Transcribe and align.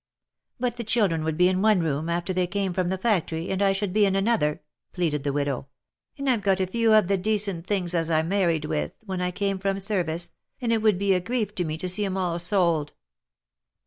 "But 0.59 0.77
the 0.77 0.83
children 0.83 1.23
would 1.23 1.37
be 1.37 1.47
in 1.47 1.61
one 1.61 1.79
room, 1.79 2.09
after 2.09 2.33
they 2.33 2.47
came 2.47 2.73
from 2.73 2.89
the 2.89 2.97
factory, 2.97 3.49
and 3.51 3.61
I 3.61 3.71
should 3.71 3.93
be 3.93 4.07
in 4.07 4.15
another," 4.15 4.63
pleaded 4.93 5.23
the 5.23 5.31
widow," 5.31 5.67
and 6.17 6.27
I've 6.27 6.41
got 6.41 6.59
a 6.59 6.65
few 6.65 6.91
of 6.93 7.07
the 7.07 7.19
decent 7.19 7.67
things 7.67 7.93
as 7.93 8.09
I 8.09 8.23
married 8.23 8.65
with, 8.65 8.93
when 9.05 9.21
I 9.21 9.29
came 9.29 9.59
from 9.59 9.79
service, 9.79 10.33
and 10.59 10.73
it 10.73 10.81
would 10.81 10.97
be 10.97 11.13
a 11.13 11.19
grief 11.19 11.53
tome 11.53 11.77
to 11.77 11.87
see 11.87 12.03
'em 12.03 12.17
all 12.17 12.39
§pld." 12.39 12.93